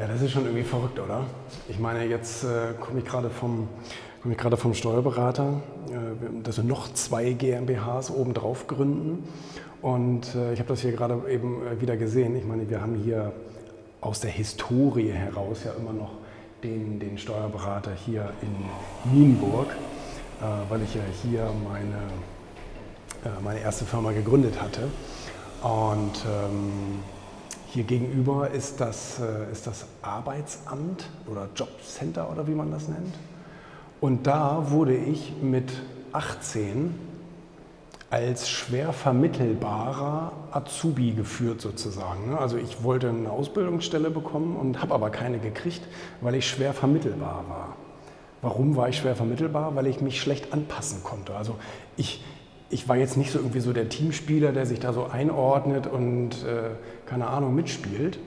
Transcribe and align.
Ja, 0.00 0.06
das 0.06 0.22
ist 0.22 0.30
schon 0.32 0.46
irgendwie 0.46 0.62
verrückt, 0.62 0.98
oder? 0.98 1.26
Ich 1.68 1.78
meine, 1.78 2.06
jetzt 2.06 2.42
äh, 2.42 2.72
komme 2.80 3.00
ich 3.00 3.04
gerade 3.04 3.28
vom, 3.28 3.68
komm 4.22 4.32
ich 4.32 4.38
gerade 4.38 4.56
vom 4.56 4.72
Steuerberater, 4.72 5.60
äh, 5.90 6.42
dass 6.42 6.56
wir 6.56 6.64
noch 6.64 6.90
zwei 6.94 7.34
GmbHs 7.34 8.10
obendrauf 8.10 8.66
gründen. 8.66 9.28
Und 9.82 10.34
äh, 10.34 10.54
ich 10.54 10.58
habe 10.58 10.70
das 10.70 10.80
hier 10.80 10.92
gerade 10.92 11.20
eben 11.30 11.66
äh, 11.66 11.82
wieder 11.82 11.98
gesehen. 11.98 12.34
Ich 12.34 12.46
meine, 12.46 12.70
wir 12.70 12.80
haben 12.80 12.94
hier 12.94 13.34
aus 14.00 14.20
der 14.20 14.30
Historie 14.30 15.10
heraus 15.10 15.64
ja 15.64 15.72
immer 15.72 15.92
noch 15.92 16.12
den, 16.64 16.98
den 16.98 17.18
Steuerberater 17.18 17.92
hier 17.92 18.32
in 18.40 19.12
Nienburg, 19.12 19.68
äh, 20.40 20.44
weil 20.70 20.80
ich 20.80 20.94
ja 20.94 21.02
hier 21.22 21.50
meine, 21.68 23.36
äh, 23.36 23.42
meine 23.42 23.60
erste 23.60 23.84
Firma 23.84 24.12
gegründet 24.12 24.62
hatte. 24.62 24.88
Und 25.62 26.24
ähm, 26.24 27.00
hier 27.72 27.84
gegenüber 27.84 28.50
ist 28.50 28.80
das, 28.80 29.20
äh, 29.20 29.50
ist 29.52 29.66
das 29.66 29.86
Arbeitsamt 30.02 31.08
oder 31.26 31.48
Jobcenter 31.54 32.30
oder 32.30 32.46
wie 32.46 32.54
man 32.54 32.70
das 32.70 32.88
nennt. 32.88 33.14
Und 34.00 34.26
da 34.26 34.70
wurde 34.70 34.96
ich 34.96 35.34
mit 35.40 35.70
18 36.12 36.94
als 38.10 38.50
schwer 38.50 38.92
vermittelbarer 38.92 40.32
Azubi 40.50 41.12
geführt 41.12 41.60
sozusagen. 41.60 42.36
Also 42.36 42.56
ich 42.56 42.82
wollte 42.82 43.08
eine 43.08 43.30
Ausbildungsstelle 43.30 44.10
bekommen 44.10 44.56
und 44.56 44.82
habe 44.82 44.94
aber 44.94 45.10
keine 45.10 45.38
gekriegt, 45.38 45.82
weil 46.20 46.34
ich 46.34 46.48
schwer 46.48 46.74
vermittelbar 46.74 47.44
war. 47.48 47.76
Warum 48.42 48.74
war 48.74 48.88
ich 48.88 48.96
schwer 48.96 49.14
vermittelbar? 49.14 49.76
Weil 49.76 49.86
ich 49.86 50.00
mich 50.00 50.20
schlecht 50.20 50.52
anpassen 50.52 51.04
konnte. 51.04 51.36
Also 51.36 51.54
ich, 51.96 52.24
ich 52.70 52.88
war 52.88 52.96
jetzt 52.96 53.16
nicht 53.16 53.32
so 53.32 53.38
irgendwie 53.38 53.60
so 53.60 53.72
der 53.72 53.88
Teamspieler, 53.88 54.52
der 54.52 54.64
sich 54.64 54.78
da 54.78 54.92
so 54.92 55.06
einordnet 55.06 55.86
und 55.86 56.44
äh, 56.44 56.70
keine 57.04 57.26
Ahnung 57.26 57.54
mitspielt, 57.54 58.18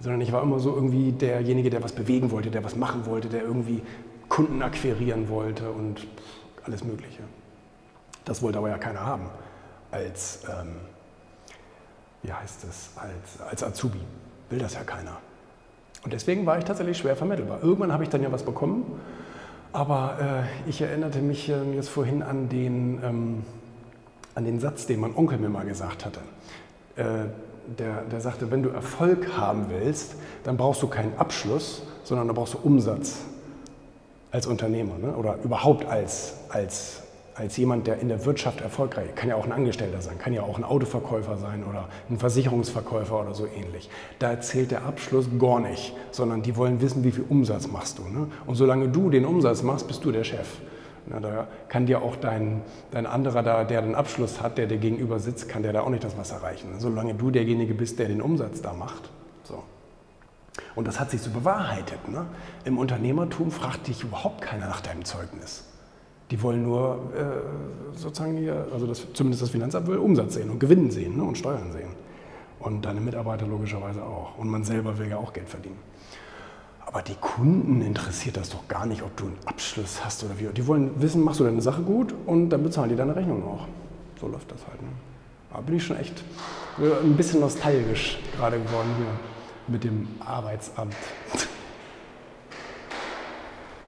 sondern 0.00 0.20
ich 0.20 0.32
war 0.32 0.42
immer 0.42 0.58
so 0.60 0.74
irgendwie 0.74 1.12
derjenige, 1.12 1.70
der 1.70 1.82
was 1.82 1.92
bewegen 1.92 2.30
wollte, 2.30 2.50
der 2.50 2.62
was 2.62 2.76
machen 2.76 3.06
wollte, 3.06 3.28
der 3.28 3.42
irgendwie 3.42 3.82
Kunden 4.28 4.62
akquirieren 4.62 5.28
wollte 5.28 5.70
und 5.70 6.06
alles 6.64 6.84
Mögliche. 6.84 7.22
Das 8.24 8.42
wollte 8.42 8.58
aber 8.58 8.68
ja 8.68 8.78
keiner 8.78 9.04
haben 9.04 9.30
als, 9.90 10.42
ähm, 10.44 10.76
wie 12.22 12.32
heißt 12.32 12.64
es, 12.64 12.90
als, 12.96 13.40
als 13.40 13.64
Azubi. 13.64 14.00
Will 14.50 14.58
das 14.58 14.74
ja 14.74 14.84
keiner. 14.84 15.16
Und 16.04 16.12
deswegen 16.12 16.46
war 16.46 16.58
ich 16.58 16.64
tatsächlich 16.64 16.98
schwer 16.98 17.16
vermittelbar. 17.16 17.62
Irgendwann 17.62 17.92
habe 17.92 18.04
ich 18.04 18.08
dann 18.08 18.22
ja 18.22 18.30
was 18.30 18.42
bekommen, 18.42 19.00
aber 19.72 20.44
äh, 20.66 20.68
ich 20.68 20.80
erinnerte 20.80 21.20
mich 21.20 21.48
äh, 21.48 21.74
jetzt 21.74 21.88
vorhin 21.88 22.22
an 22.22 22.48
den, 22.48 23.00
ähm, 23.02 23.42
an 24.40 24.46
den 24.46 24.58
Satz, 24.58 24.86
den 24.86 25.00
mein 25.00 25.14
Onkel 25.14 25.38
mir 25.38 25.50
mal 25.50 25.66
gesagt 25.66 26.06
hatte. 26.06 26.20
Äh, 26.96 27.28
der, 27.78 28.02
der 28.10 28.20
sagte, 28.22 28.50
wenn 28.50 28.62
du 28.62 28.70
Erfolg 28.70 29.36
haben 29.36 29.66
willst, 29.68 30.14
dann 30.44 30.56
brauchst 30.56 30.82
du 30.82 30.88
keinen 30.88 31.16
Abschluss, 31.18 31.82
sondern 32.04 32.26
dann 32.26 32.34
brauchst 32.34 32.54
du 32.54 32.58
Umsatz 32.58 33.18
als 34.32 34.46
Unternehmer 34.46 34.96
ne? 34.96 35.14
oder 35.14 35.36
überhaupt 35.44 35.84
als, 35.84 36.38
als, 36.48 37.02
als 37.34 37.58
jemand, 37.58 37.86
der 37.86 37.98
in 37.98 38.08
der 38.08 38.24
Wirtschaft 38.24 38.62
erfolgreich 38.62 39.08
ist. 39.08 39.16
Kann 39.16 39.28
ja 39.28 39.36
auch 39.36 39.44
ein 39.44 39.52
Angestellter 39.52 40.00
sein, 40.00 40.16
kann 40.18 40.32
ja 40.32 40.42
auch 40.42 40.56
ein 40.56 40.64
Autoverkäufer 40.64 41.36
sein 41.36 41.62
oder 41.62 41.88
ein 42.08 42.18
Versicherungsverkäufer 42.18 43.20
oder 43.20 43.34
so 43.34 43.46
ähnlich. 43.46 43.90
Da 44.20 44.30
erzählt 44.30 44.70
der 44.70 44.86
Abschluss 44.86 45.26
gar 45.38 45.60
nicht, 45.60 45.94
sondern 46.12 46.40
die 46.40 46.56
wollen 46.56 46.80
wissen, 46.80 47.04
wie 47.04 47.12
viel 47.12 47.26
Umsatz 47.28 47.68
machst 47.68 47.98
du. 47.98 48.04
Ne? 48.04 48.28
Und 48.46 48.54
solange 48.54 48.88
du 48.88 49.10
den 49.10 49.26
Umsatz 49.26 49.62
machst, 49.62 49.86
bist 49.86 50.02
du 50.02 50.10
der 50.10 50.24
Chef. 50.24 50.48
Na, 51.06 51.20
da 51.20 51.48
kann 51.68 51.86
dir 51.86 52.02
auch 52.02 52.16
dein, 52.16 52.62
dein 52.90 53.06
anderer, 53.06 53.42
da, 53.42 53.64
der 53.64 53.82
den 53.82 53.94
Abschluss 53.94 54.40
hat, 54.40 54.58
der 54.58 54.66
dir 54.66 54.78
gegenüber 54.78 55.18
sitzt, 55.18 55.48
kann 55.48 55.62
der 55.62 55.72
da 55.72 55.82
auch 55.82 55.88
nicht 55.88 56.04
das 56.04 56.16
was 56.16 56.30
erreichen. 56.30 56.74
Solange 56.78 57.14
du 57.14 57.30
derjenige 57.30 57.74
bist, 57.74 57.98
der 57.98 58.08
den 58.08 58.20
Umsatz 58.20 58.62
da 58.62 58.72
macht. 58.72 59.10
So. 59.44 59.62
Und 60.74 60.86
das 60.86 61.00
hat 61.00 61.10
sich 61.10 61.22
so 61.22 61.30
bewahrheitet. 61.30 62.08
Ne? 62.08 62.26
Im 62.64 62.78
Unternehmertum 62.78 63.50
fragt 63.50 63.88
dich 63.88 64.02
überhaupt 64.02 64.42
keiner 64.42 64.66
nach 64.66 64.80
deinem 64.80 65.04
Zeugnis. 65.04 65.64
Die 66.30 66.40
wollen 66.42 66.62
nur 66.62 67.10
äh, 67.16 67.98
sozusagen 67.98 68.36
hier, 68.36 68.68
also 68.72 68.86
das, 68.86 69.06
zumindest 69.14 69.42
das 69.42 69.50
Finanzamt 69.50 69.88
will 69.88 69.98
Umsatz 69.98 70.34
sehen 70.34 70.50
und 70.50 70.60
Gewinn 70.60 70.90
sehen 70.90 71.16
ne? 71.16 71.24
und 71.24 71.36
Steuern 71.36 71.72
sehen. 71.72 71.90
Und 72.60 72.84
deine 72.84 73.00
Mitarbeiter 73.00 73.46
logischerweise 73.46 74.02
auch. 74.02 74.38
Und 74.38 74.48
man 74.48 74.64
selber 74.64 74.98
will 74.98 75.08
ja 75.08 75.16
auch 75.16 75.32
Geld 75.32 75.48
verdienen. 75.48 75.78
Aber 76.92 77.02
die 77.02 77.14
Kunden 77.14 77.82
interessiert 77.82 78.36
das 78.36 78.50
doch 78.50 78.66
gar 78.66 78.84
nicht, 78.84 79.02
ob 79.02 79.16
du 79.16 79.26
einen 79.26 79.38
Abschluss 79.44 80.04
hast 80.04 80.24
oder 80.24 80.36
wie. 80.40 80.52
Die 80.52 80.66
wollen 80.66 81.00
wissen, 81.00 81.22
machst 81.22 81.38
du 81.38 81.44
deine 81.44 81.62
Sache 81.62 81.82
gut 81.82 82.12
und 82.26 82.50
dann 82.50 82.64
bezahlen 82.64 82.88
die 82.88 82.96
deine 82.96 83.14
Rechnung 83.14 83.44
auch. 83.46 83.68
So 84.20 84.26
läuft 84.26 84.50
das 84.50 84.66
halt. 84.66 84.82
Ne? 84.82 84.88
Da 85.52 85.60
bin 85.60 85.76
ich 85.76 85.84
schon 85.84 85.96
echt 85.98 86.24
ein 86.78 87.16
bisschen 87.16 87.38
nostalgisch 87.40 88.18
gerade 88.36 88.58
geworden 88.58 88.88
hier 88.98 89.06
mit 89.68 89.84
dem 89.84 90.08
Arbeitsamt. 90.18 90.96